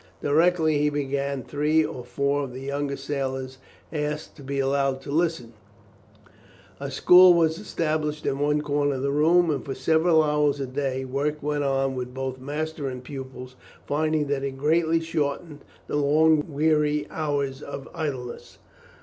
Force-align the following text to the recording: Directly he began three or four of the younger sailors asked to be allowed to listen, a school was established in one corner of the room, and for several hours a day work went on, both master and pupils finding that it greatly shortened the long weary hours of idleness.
Directly 0.19 0.79
he 0.79 0.89
began 0.89 1.43
three 1.43 1.85
or 1.85 2.03
four 2.03 2.43
of 2.43 2.53
the 2.55 2.61
younger 2.61 2.97
sailors 2.97 3.59
asked 3.93 4.35
to 4.37 4.41
be 4.41 4.59
allowed 4.59 4.99
to 5.01 5.11
listen, 5.11 5.53
a 6.79 6.89
school 6.89 7.35
was 7.35 7.59
established 7.59 8.25
in 8.25 8.39
one 8.39 8.61
corner 8.63 8.95
of 8.95 9.03
the 9.03 9.11
room, 9.11 9.51
and 9.51 9.63
for 9.63 9.75
several 9.75 10.23
hours 10.23 10.59
a 10.59 10.65
day 10.65 11.05
work 11.05 11.43
went 11.43 11.63
on, 11.63 11.93
both 12.05 12.39
master 12.39 12.87
and 12.87 13.03
pupils 13.03 13.55
finding 13.85 14.25
that 14.25 14.43
it 14.43 14.57
greatly 14.57 14.99
shortened 15.01 15.63
the 15.85 15.97
long 15.97 16.45
weary 16.47 17.05
hours 17.11 17.61
of 17.61 17.87
idleness. 17.93 18.57